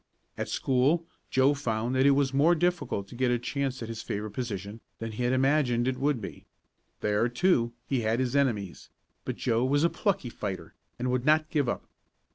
At 0.35 0.49
school 0.49 1.05
Joe 1.29 1.53
found 1.53 1.93
that 1.93 2.07
it 2.07 2.17
was 2.17 2.33
more 2.33 2.55
difficult 2.55 3.07
to 3.09 3.15
get 3.15 3.29
a 3.29 3.37
chance 3.37 3.83
at 3.83 3.87
his 3.87 4.01
favorite 4.01 4.31
position 4.31 4.79
than 4.97 5.11
he 5.11 5.21
had 5.21 5.31
imagined 5.31 5.87
it 5.87 5.99
would 5.99 6.19
be. 6.19 6.47
There, 7.01 7.29
too, 7.29 7.73
he 7.85 8.01
had 8.01 8.19
his 8.19 8.35
enemies; 8.35 8.89
but 9.25 9.35
Joe 9.37 9.63
was 9.63 9.83
a 9.83 9.91
plucky 9.91 10.29
fighter, 10.31 10.73
and 10.97 11.11
would 11.11 11.23
not 11.23 11.51
give 11.51 11.69
up. 11.69 11.85